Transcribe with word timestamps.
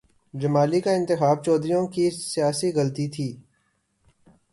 جمالی 0.33 0.79
کا 0.81 0.91
انتخاب 0.91 1.43
چودھریوں 1.45 1.87
کی 1.87 2.09
سیاسی 2.11 2.71
غلطی 2.75 3.07
تھی۔ 3.09 3.29